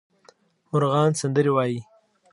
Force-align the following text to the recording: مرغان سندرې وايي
مرغان 0.71 1.11
سندرې 1.21 1.49
وايي 1.55 1.79